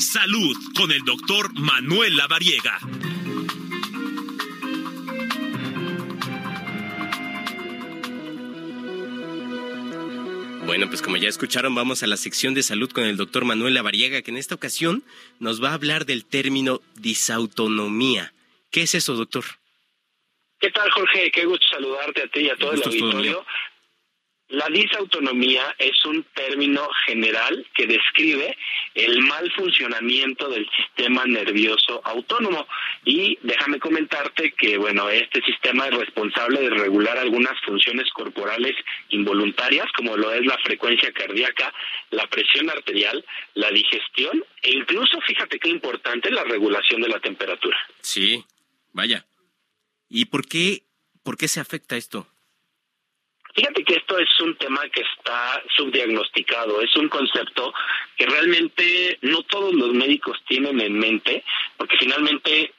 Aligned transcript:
Salud 0.00 0.56
con 0.74 0.90
el 0.92 1.04
doctor 1.04 1.52
Manuel 1.60 2.16
Lavariega. 2.16 2.78
Bueno, 10.64 10.88
pues 10.88 11.02
como 11.02 11.18
ya 11.18 11.28
escucharon, 11.28 11.74
vamos 11.74 12.02
a 12.02 12.06
la 12.06 12.16
sección 12.16 12.54
de 12.54 12.62
salud 12.62 12.90
con 12.90 13.04
el 13.04 13.18
doctor 13.18 13.44
Manuel 13.44 13.74
Lavariega, 13.74 14.22
que 14.22 14.30
en 14.30 14.38
esta 14.38 14.54
ocasión 14.54 15.04
nos 15.38 15.62
va 15.62 15.68
a 15.68 15.74
hablar 15.74 16.06
del 16.06 16.24
término 16.24 16.80
disautonomía. 16.94 18.32
¿Qué 18.70 18.82
es 18.82 18.94
eso, 18.94 19.14
doctor? 19.14 19.44
¿Qué 20.60 20.70
tal, 20.70 20.90
Jorge? 20.92 21.30
Qué 21.30 21.44
gusto 21.44 21.66
saludarte 21.68 22.22
a 22.22 22.28
ti 22.28 22.40
y 22.40 22.48
a 22.48 22.56
todo 22.56 22.72
el 22.72 22.82
auditorio. 22.82 23.44
La 24.48 24.66
disautonomía 24.68 25.76
es 25.78 26.04
un 26.06 26.24
término 26.34 26.88
general 27.06 27.66
que 27.74 27.86
describe 27.86 28.56
el 28.94 29.20
mal 29.22 29.50
funcionamiento 29.52 30.48
del 30.48 30.68
sistema 30.76 31.24
nervioso 31.24 32.00
autónomo. 32.04 32.66
Y 33.04 33.38
déjame 33.42 33.78
comentarte 33.78 34.52
que, 34.52 34.76
bueno, 34.76 35.08
este 35.08 35.42
sistema 35.42 35.86
es 35.86 35.94
responsable 35.94 36.60
de 36.60 36.70
regular 36.70 37.18
algunas 37.18 37.58
funciones 37.64 38.10
corporales 38.12 38.74
involuntarias, 39.10 39.86
como 39.96 40.16
lo 40.16 40.32
es 40.32 40.44
la 40.44 40.58
frecuencia 40.58 41.12
cardíaca, 41.12 41.72
la 42.10 42.26
presión 42.26 42.70
arterial, 42.70 43.24
la 43.54 43.70
digestión 43.70 44.44
e 44.62 44.70
incluso, 44.72 45.20
fíjate 45.26 45.58
qué 45.58 45.68
importante, 45.68 46.30
la 46.30 46.44
regulación 46.44 47.00
de 47.00 47.08
la 47.08 47.20
temperatura. 47.20 47.76
Sí, 48.00 48.44
vaya. 48.92 49.26
¿Y 50.08 50.26
por 50.26 50.46
qué, 50.46 50.82
por 51.22 51.36
qué 51.36 51.48
se 51.48 51.60
afecta 51.60 51.96
esto? 51.96 52.26
Fíjate 53.54 53.84
que 53.84 53.94
esto 53.94 54.18
es 54.18 54.28
un 54.40 54.54
tema 54.56 54.80
que 54.92 55.02
está 55.02 55.62
subdiagnosticado, 55.76 56.80
es 56.80 56.94
un 56.96 57.08
concepto 57.08 57.72
que 58.16 58.26
realmente 58.26 59.18
no 59.22 59.42
todos 59.42 59.74
los 59.74 59.92
médicos 59.92 60.38
tienen 60.46 60.80
en 60.80 60.98
mente, 60.98 61.44
porque 61.76 61.96
finalmente 61.98 62.72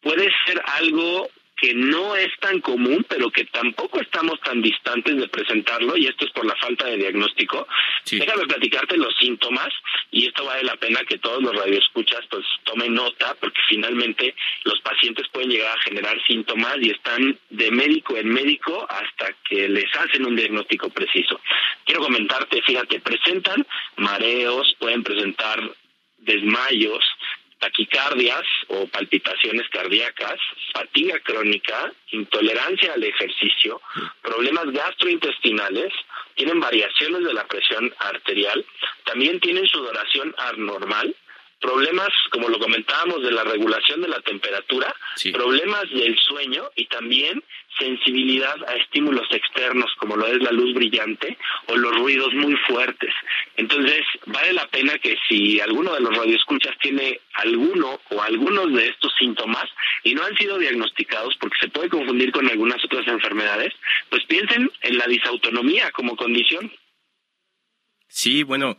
puede 0.00 0.30
ser 0.44 0.62
algo 0.78 1.28
que 1.56 1.74
no 1.74 2.14
es 2.14 2.28
tan 2.40 2.60
común, 2.60 3.04
pero 3.08 3.30
que 3.30 3.46
tampoco 3.46 4.00
estamos 4.00 4.38
tan 4.40 4.60
distantes 4.60 5.16
de 5.16 5.28
presentarlo, 5.28 5.96
y 5.96 6.06
esto 6.06 6.26
es 6.26 6.32
por 6.32 6.44
la 6.44 6.54
falta 6.56 6.86
de 6.86 6.98
diagnóstico. 6.98 7.66
Déjame 8.10 8.44
platicarte 8.46 8.96
los 8.98 9.16
síntomas, 9.16 9.68
y 10.10 10.26
esto 10.26 10.44
vale 10.44 10.64
la 10.64 10.76
pena 10.76 11.00
que 11.08 11.18
todos 11.18 11.42
los 11.42 11.56
radioescuchas 11.56 12.20
pues 12.28 12.44
tomen 12.64 12.94
nota, 12.94 13.34
porque 13.40 13.60
finalmente 13.68 14.34
los 14.64 14.80
pacientes 14.80 15.26
pueden 15.32 15.50
llegar 15.50 15.76
a 15.76 15.82
generar 15.82 16.20
síntomas 16.26 16.76
y 16.80 16.90
están 16.90 17.38
de 17.48 17.70
médico 17.70 18.16
en 18.16 18.28
médico 18.28 18.86
hasta 18.88 19.34
que 19.48 19.68
les 19.68 19.94
hacen 19.96 20.26
un 20.26 20.36
diagnóstico 20.36 20.90
preciso. 20.90 21.40
Quiero 21.84 22.02
comentarte, 22.02 22.60
fíjate, 22.62 23.00
presentan 23.00 23.66
mareos, 23.96 24.76
pueden 24.78 25.02
presentar 25.02 25.60
desmayos, 26.18 27.04
taquicardias 27.58 28.44
o 28.68 28.86
palpitaciones 28.86 29.68
cardíacas, 29.70 30.38
fatiga 30.72 31.18
crónica, 31.20 31.92
intolerancia 32.12 32.92
al 32.94 33.02
ejercicio, 33.02 33.80
problemas 34.22 34.70
gastrointestinales, 34.72 35.92
tienen 36.34 36.60
variaciones 36.60 37.24
de 37.24 37.32
la 37.32 37.46
presión 37.46 37.92
arterial, 37.98 38.64
también 39.04 39.40
tienen 39.40 39.66
sudoración 39.66 40.34
anormal, 40.38 41.14
problemas, 41.60 42.08
como 42.30 42.48
lo 42.48 42.58
comentábamos, 42.58 43.22
de 43.22 43.30
la 43.30 43.44
regulación 43.44 44.02
de 44.02 44.08
la 44.08 44.20
temperatura, 44.20 44.94
problemas 45.32 45.88
del 45.90 46.18
sueño 46.18 46.70
y 46.76 46.86
también 46.86 47.42
sensibilidad 47.78 48.56
a 48.66 48.74
estímulos 48.74 49.26
externos 49.30 49.90
como 49.98 50.16
lo 50.16 50.26
es 50.26 50.42
la 50.42 50.50
luz 50.50 50.74
brillante 50.74 51.36
o 51.66 51.76
los 51.76 51.96
ruidos 51.96 52.32
muy 52.34 52.54
fuertes. 52.68 53.12
Entonces, 53.56 54.02
vale 54.26 54.52
la 54.52 54.66
pena 54.68 54.98
que 54.98 55.16
si 55.28 55.60
alguno 55.60 55.94
de 55.94 56.00
los 56.00 56.16
radioescuchas 56.16 56.76
tiene 56.80 57.20
alguno 57.34 58.00
o 58.10 58.22
algunos 58.22 58.72
de 58.72 58.88
estos 58.88 59.12
síntomas 59.18 59.64
y 60.04 60.14
no 60.14 60.24
han 60.24 60.36
sido 60.36 60.58
diagnosticados 60.58 61.36
porque 61.40 61.58
se 61.60 61.68
puede 61.68 61.88
confundir 61.88 62.32
con 62.32 62.48
algunas 62.48 62.84
otras 62.84 63.06
enfermedades, 63.08 63.72
pues 64.10 64.24
piensen 64.26 64.70
en 64.82 64.98
la 64.98 65.06
disautonomía 65.06 65.90
como 65.92 66.16
condición. 66.16 66.70
Sí, 68.08 68.42
bueno, 68.42 68.78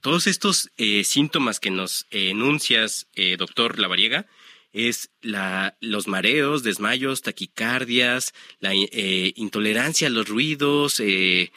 todos 0.00 0.26
estos 0.26 0.70
eh, 0.76 1.02
síntomas 1.04 1.58
que 1.58 1.70
nos 1.70 2.06
enuncias, 2.10 3.08
eh, 3.14 3.36
doctor 3.36 3.78
Lavariega, 3.78 4.26
es 4.76 5.08
la, 5.22 5.74
los 5.80 6.06
mareos, 6.06 6.62
desmayos, 6.62 7.22
taquicardias, 7.22 8.34
la 8.60 8.74
eh, 8.74 9.32
intolerancia 9.34 10.08
a 10.08 10.10
los 10.10 10.28
ruidos, 10.28 11.00
eh, 11.00 11.50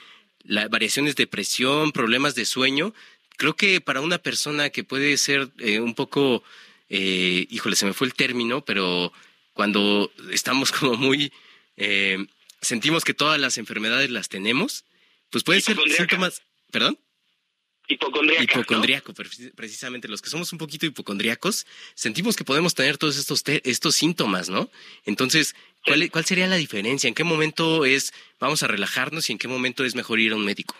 las 0.44 0.69
variaciones 0.69 1.18
de 1.18 1.28
presión, 1.28 1.91
problemas 1.91 2.34
de 2.34 2.46
sueño. 2.46 2.94
Creo 3.35 3.57
que 3.57 3.81
para 3.81 4.00
una 4.00 4.19
persona 4.19 4.69
que 4.69 4.85
puede 4.85 5.18
ser 5.18 5.50
eh, 5.59 5.81
un 5.81 5.96
poco, 5.96 6.44
eh, 6.88 7.46
híjole, 7.50 7.75
se 7.75 7.85
me 7.85 7.94
fue 7.94 8.07
el 8.07 8.13
término, 8.13 8.63
pero 8.63 9.12
cuando 9.53 10.13
estamos 10.31 10.72
como 10.72 10.94
muy, 10.94 11.34
sentimos 12.62 13.03
que 13.03 13.13
todas 13.13 13.40
las 13.40 13.57
enfermedades 13.57 14.09
las 14.12 14.30
tenemos, 14.30 14.86
pues 15.30 15.44
puede 15.44 15.59
ser 15.59 15.78
síntomas, 15.90 16.41
perdón. 16.72 16.97
Hipocondríaco, 17.89 19.13
precisamente 19.55 20.07
los 20.07 20.22
que 20.22 20.29
somos 20.29 20.51
un 20.53 20.59
poquito 20.59 20.85
hipocondriacos, 20.85 21.66
sentimos 21.95 22.35
que 22.35 22.44
podemos 22.44 22.75
tener 22.75 22.97
todos 22.97 23.17
estos, 23.17 23.44
estos 23.45 23.95
síntomas, 23.95 24.50
¿no? 24.50 24.69
Entonces, 25.05 25.55
¿cuál, 25.83 26.09
¿cuál 26.11 26.25
sería 26.25 26.47
la 26.47 26.55
diferencia? 26.55 27.07
¿En 27.07 27.16
qué 27.16 27.23
momento 27.23 27.85
es 27.85 28.13
vamos 28.39 28.61
a 28.63 28.67
relajarnos 28.67 29.29
y 29.29 29.33
en 29.33 29.39
qué 29.39 29.47
momento 29.47 29.83
es 29.83 29.95
mejor 29.95 30.19
ir 30.19 30.33
a 30.33 30.35
un 30.35 30.45
médico? 30.45 30.75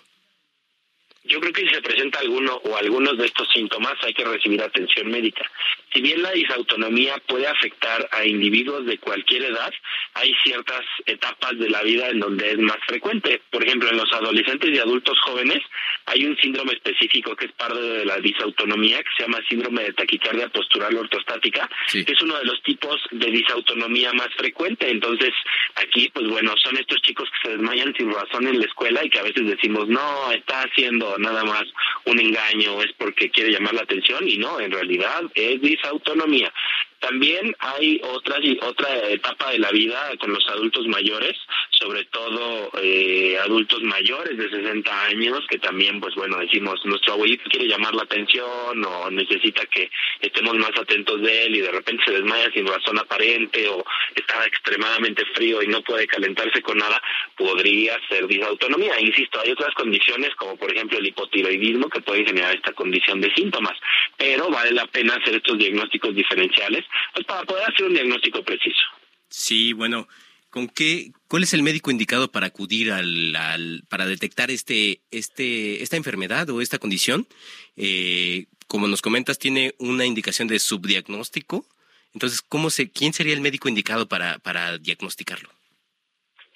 Yo 1.30 1.40
creo 1.40 1.54
que 1.54 1.62
si 1.62 1.70
se 1.70 1.82
presenta 1.82 2.20
alguno 2.20 2.56
o 2.56 2.76
algunos 2.76 3.16
de 3.16 3.28
estos 3.28 3.48
síntomas 3.54 3.94
hay 4.02 4.14
que 4.16 4.26
recibir 4.26 4.62
atención 4.64 5.12
médica. 5.12 5.50
Si 5.94 6.02
bien 6.02 6.24
la 6.24 6.32
disautonomía 6.32 7.18
puede 7.28 7.46
afectar 7.48 8.10
a 8.12 8.26
individuos 8.26 8.86
de 8.88 8.98
cualquier 8.98 9.44
edad, 9.44 9.72
hay 10.16 10.34
ciertas 10.44 10.82
etapas 11.06 11.58
de 11.60 11.70
la 11.70 11.84
vida 11.84 12.10
en 12.10 12.20
donde 12.20 12.52
es 12.52 12.58
más 12.58 12.78
frecuente. 12.88 13.42
Por 13.52 13.64
ejemplo, 13.64 13.90
en 13.90 13.98
los 13.98 14.12
adolescentes 14.12 14.72
y 14.72 14.80
adultos 14.80 15.20
jóvenes 15.24 15.60
hay 16.08 16.26
un 16.26 16.36
síndrome 16.38 16.74
específico 16.74 17.36
que 17.36 17.46
es 17.46 17.52
parte 17.52 17.80
de 17.80 18.06
la 18.06 18.18
disautonomía 18.18 18.98
que 18.98 19.10
se 19.16 19.24
llama 19.24 19.40
síndrome 19.48 19.84
de 19.84 19.94
taquicardia 19.94 20.50
postural 20.50 20.96
ortostática, 20.98 21.70
que 21.92 22.02
es 22.02 22.22
uno 22.22 22.38
de 22.38 22.46
los 22.46 22.62
tipos 22.64 23.00
de 23.12 23.30
disautonomía 23.30 24.14
más 24.14 24.30
frecuente. 24.36 24.90
Entonces, 24.90 25.32
aquí, 25.80 26.10
pues 26.14 26.28
bueno, 26.28 26.54
son 26.58 26.78
estos 26.78 27.02
chicos 27.02 27.30
que 27.30 27.50
se 27.50 27.56
desmayan 27.56 27.94
sin 27.98 28.12
razón 28.12 28.48
en 28.48 28.60
la 28.60 28.66
escuela 28.66 29.04
y 29.04 29.10
que 29.10 29.20
a 29.20 29.24
veces 29.24 29.46
decimos, 29.46 29.88
no, 29.88 30.32
está 30.32 30.64
haciendo 30.64 31.18
nada 31.18 31.44
más 31.44 31.64
un 32.06 32.20
engaño, 32.20 32.82
es 32.82 32.92
porque 32.98 33.30
quiere 33.30 33.52
llamar 33.52 33.74
la 33.74 33.82
atención 33.82 34.28
y 34.28 34.38
no, 34.38 34.60
en 34.60 34.72
realidad 34.72 35.24
es 35.36 35.62
disautonomía. 35.62 36.52
También 37.00 37.56
hay 37.60 38.02
otra, 38.04 38.38
otra 38.62 39.10
etapa 39.10 39.52
de 39.52 39.60
la 39.60 39.72
vida 39.72 40.12
con 40.20 40.34
los 40.34 40.46
adultos 40.50 40.86
mayores, 40.88 41.38
sobre 41.80 42.04
todo 42.06 42.72
eh, 42.84 43.38
adultos 43.42 43.82
mayores 43.84 44.38
de 44.38 44.50
60 44.50 45.06
años, 45.06 45.40
que 45.50 45.58
también, 45.60 46.02
pues 46.02 46.14
bueno, 46.16 46.38
decimos, 46.40 46.80
nuestro 46.84 47.14
abuelito 47.14 47.50
quiere 47.50 47.68
llamar 47.68 47.96
la 47.96 48.04
atención 48.04 48.84
o 48.84 49.10
necesita 49.10 49.66
que 49.68 49.90
estemos 50.20 50.56
más 50.56 50.72
atentos 50.78 51.22
de 51.22 51.46
él 51.46 51.56
y 51.56 51.62
de 51.62 51.72
repente 51.72 52.04
se 52.06 52.12
desmaya 52.12 52.52
sin 52.52 52.68
razón 52.68 53.00
aparente 53.00 53.68
o 53.70 53.84
está 54.14 54.46
extremadamente 54.46 55.24
frío 55.34 55.64
y 55.64 55.68
no 55.68 55.82
puede 55.82 56.06
calentarse 56.06 56.62
con 56.62 56.78
nada, 56.78 57.02
podría 57.38 57.98
ser 58.10 58.28
disautonomía. 58.28 59.00
Insisto, 59.00 59.40
hay 59.40 59.52
otras 59.52 59.74
condiciones 59.74 60.36
como 60.36 60.58
por 60.58 60.72
ejemplo 60.72 60.98
el 60.98 61.08
hipotiroidismo 61.08 61.90
que 61.90 62.02
pueden 62.02 62.26
generar 62.26 62.56
esta 62.56 62.74
condición 62.74 63.22
de 63.22 63.34
síntomas, 63.34 63.78
pero 64.18 64.50
vale 64.50 64.72
la 64.72 64.86
pena 64.88 65.16
hacer 65.16 65.36
estos 65.36 65.58
diagnósticos 65.58 66.14
diferenciales 66.14 66.84
pues 67.14 67.26
para 67.26 67.44
poder 67.44 67.64
hacer 67.72 67.86
un 67.86 67.94
diagnóstico 67.94 68.44
preciso. 68.44 68.84
Sí, 69.30 69.74
bueno, 69.74 70.08
¿con 70.50 70.68
qué, 70.68 71.12
cuál 71.28 71.44
es 71.44 71.54
el 71.54 71.64
médico 71.64 71.92
indicado 71.92 72.32
para 72.32 72.48
acudir 72.48 72.92
al, 72.92 73.84
para 73.90 74.06
detectar 74.06 74.52
este, 74.52 75.02
este, 75.12 75.84
esta 75.84 75.98
enfermedad 75.98 76.50
o 76.50 76.62
esta 76.62 76.80
condición? 76.80 77.28
Eh, 77.76 78.46
como 78.68 78.88
nos 78.88 79.02
comentas, 79.02 79.40
tiene 79.40 79.74
una 79.80 80.06
indicación 80.06 80.48
de 80.48 80.60
subdiagnóstico. 80.60 81.66
Entonces, 82.14 82.42
¿cómo 82.42 82.70
se, 82.70 82.90
¿quién 82.90 83.14
sería 83.14 83.34
el 83.34 83.42
médico 83.42 83.70
indicado 83.70 84.08
para, 84.08 84.40
para 84.40 84.78
diagnosticarlo? 84.78 85.50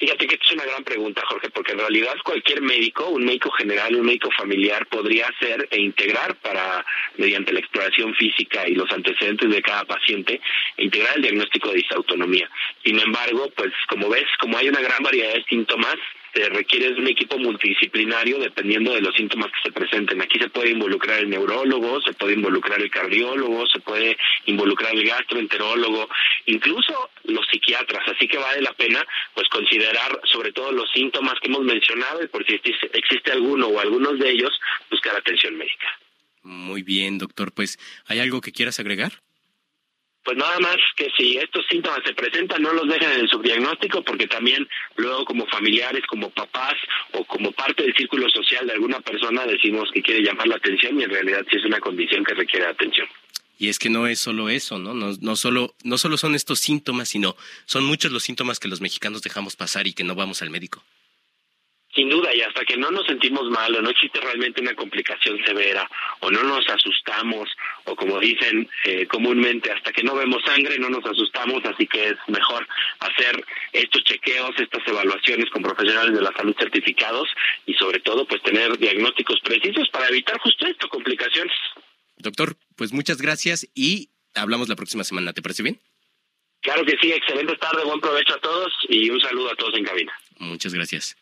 Fíjate 0.03 0.27
que 0.27 0.35
esta 0.35 0.47
es 0.47 0.51
una 0.55 0.65
gran 0.65 0.83
pregunta, 0.83 1.23
Jorge, 1.25 1.49
porque 1.49 1.71
en 1.71 1.79
realidad 1.79 2.13
cualquier 2.25 2.61
médico, 2.61 3.07
un 3.07 3.23
médico 3.23 3.49
general, 3.51 3.95
un 3.95 4.05
médico 4.05 4.29
familiar, 4.37 4.85
podría 4.87 5.29
hacer 5.29 5.65
e 5.71 5.79
integrar 5.79 6.35
para, 6.41 6.85
mediante 7.15 7.53
la 7.53 7.59
exploración 7.59 8.13
física 8.15 8.67
y 8.67 8.75
los 8.75 8.91
antecedentes 8.91 9.49
de 9.49 9.61
cada 9.61 9.85
paciente, 9.85 10.41
integrar 10.75 11.15
el 11.15 11.21
diagnóstico 11.21 11.69
de 11.69 11.75
disautonomía. 11.75 12.49
Sin 12.83 12.99
embargo, 12.99 13.49
pues 13.55 13.71
como 13.87 14.09
ves, 14.09 14.25
como 14.41 14.57
hay 14.57 14.67
una 14.67 14.81
gran 14.81 15.01
variedad 15.01 15.35
de 15.35 15.45
síntomas, 15.45 15.95
se 16.33 16.49
requiere 16.49 16.89
un 16.99 17.07
equipo 17.07 17.37
multidisciplinario 17.37 18.39
dependiendo 18.39 18.93
de 18.93 19.01
los 19.01 19.15
síntomas 19.15 19.51
que 19.51 19.69
se 19.69 19.71
presenten. 19.71 20.21
Aquí 20.21 20.39
se 20.39 20.49
puede 20.49 20.71
involucrar 20.71 21.19
el 21.19 21.29
neurólogo, 21.29 22.01
se 22.01 22.13
puede 22.13 22.33
involucrar 22.33 22.81
el 22.81 22.89
cardiólogo, 22.89 23.67
se 23.67 23.79
puede 23.79 24.17
involucrar 24.47 24.95
el 24.95 25.05
gastroenterólogo, 25.05 26.09
incluso 26.45 27.09
los 27.23 27.45
psiquiatras. 27.51 28.07
Así 28.07 28.27
que 28.27 28.37
vale 28.37 28.61
la 28.61 28.73
pena 28.73 29.05
pues 29.33 29.47
considerar 29.49 30.19
sobre 30.25 30.51
todo 30.51 30.71
los 30.71 30.91
síntomas 30.91 31.35
que 31.41 31.47
hemos 31.47 31.63
mencionado 31.63 32.23
y 32.23 32.27
por 32.27 32.45
si 32.45 32.53
existe 32.53 33.31
alguno 33.31 33.67
o 33.67 33.79
algunos 33.79 34.19
de 34.19 34.31
ellos, 34.31 34.51
buscar 34.89 35.15
atención 35.15 35.55
médica. 35.55 35.87
Muy 36.43 36.83
bien, 36.83 37.17
doctor. 37.17 37.53
Pues, 37.53 37.79
¿hay 38.05 38.19
algo 38.19 38.41
que 38.41 38.51
quieras 38.51 38.79
agregar? 38.79 39.13
Pues 40.23 40.37
nada 40.37 40.57
más 40.59 40.77
que 40.95 41.09
si 41.17 41.37
estos 41.37 41.65
síntomas 41.69 41.99
se 42.05 42.13
presentan, 42.13 42.61
no 42.61 42.71
los 42.71 42.87
dejen 42.87 43.11
en 43.11 43.19
el 43.21 43.29
subdiagnóstico, 43.29 44.03
porque 44.03 44.27
también 44.27 44.67
luego 44.95 45.25
como 45.25 45.45
familiares, 45.47 46.05
como 46.07 46.29
papás 46.29 46.75
o 47.11 47.25
como 47.25 47.51
parte 47.51 47.83
del 47.83 47.93
círculo 47.93 48.29
social 48.29 48.65
de 48.65 48.73
alguna 48.73 49.01
persona 49.01 49.45
decimos 49.45 49.89
que 49.93 50.01
quiere 50.01 50.23
llamar 50.23 50.47
la 50.47 50.55
atención 50.55 50.97
y 50.99 51.03
en 51.03 51.09
realidad 51.09 51.45
sí 51.49 51.57
es 51.57 51.65
una 51.65 51.79
condición 51.79 52.23
que 52.23 52.35
requiere 52.35 52.67
atención. 52.67 53.07
Y 53.57 53.69
es 53.69 53.79
que 53.79 53.89
no 53.89 54.07
es 54.07 54.19
solo 54.19 54.49
eso, 54.49 54.79
¿no? 54.79 54.93
No, 54.93 55.13
no, 55.21 55.35
solo, 55.35 55.75
no 55.83 55.97
solo 55.97 56.17
son 56.17 56.35
estos 56.35 56.59
síntomas, 56.59 57.09
sino 57.09 57.35
son 57.65 57.85
muchos 57.85 58.11
los 58.11 58.23
síntomas 58.23 58.59
que 58.59 58.67
los 58.67 58.81
mexicanos 58.81 59.21
dejamos 59.21 59.55
pasar 59.55 59.87
y 59.87 59.93
que 59.93 60.03
no 60.03 60.15
vamos 60.15 60.41
al 60.41 60.49
médico. 60.49 60.83
Sin 61.95 62.09
duda, 62.09 62.33
y 62.33 62.41
hasta 62.41 62.65
que 62.65 62.75
no 62.75 62.89
nos 62.89 63.05
sentimos 63.05 63.47
mal 63.51 63.75
o 63.75 63.81
no 63.81 63.91
existe 63.91 64.19
realmente 64.19 64.61
una 64.61 64.73
complicación 64.73 65.37
severa 65.45 65.87
o 66.21 66.31
no 66.31 66.41
nos 66.41 66.67
asustamos 66.67 67.47
o 67.85 67.95
como 67.95 68.19
dicen 68.19 68.67
eh, 68.85 69.05
comúnmente, 69.05 69.71
hasta 69.71 69.91
que 69.91 70.01
no 70.01 70.15
vemos 70.15 70.41
sangre 70.43 70.79
no 70.79 70.89
nos 70.89 71.05
asustamos, 71.05 71.63
así 71.65 71.85
que 71.85 72.09
es 72.09 72.15
mejor 72.27 72.67
hacer 72.99 73.45
estos 73.71 74.03
chequeos, 74.05 74.51
estas 74.57 74.81
evaluaciones 74.87 75.51
con 75.51 75.61
profesionales 75.61 76.15
de 76.15 76.23
la 76.23 76.33
salud 76.35 76.55
certificados 76.57 77.29
y 77.67 77.75
sobre 77.75 77.99
todo 77.99 78.25
pues 78.25 78.41
tener 78.41 78.75
diagnósticos 78.79 79.39
precisos 79.41 79.87
para 79.89 80.07
evitar 80.07 80.39
justo 80.39 80.65
esto, 80.65 80.89
complicaciones. 80.89 81.53
Doctor, 82.17 82.55
pues 82.75 82.93
muchas 82.93 83.21
gracias 83.21 83.67
y 83.73 84.09
hablamos 84.35 84.69
la 84.69 84.75
próxima 84.75 85.03
semana, 85.03 85.33
¿te 85.33 85.41
parece 85.41 85.63
bien? 85.63 85.79
Claro 86.61 86.85
que 86.85 86.95
sí, 87.01 87.11
excelente 87.11 87.57
tarde, 87.57 87.83
buen 87.83 87.99
provecho 87.99 88.35
a 88.35 88.39
todos 88.39 88.71
y 88.87 89.09
un 89.09 89.19
saludo 89.19 89.51
a 89.51 89.55
todos 89.55 89.75
en 89.75 89.83
cabina. 89.83 90.13
Muchas 90.39 90.73
gracias. 90.73 91.17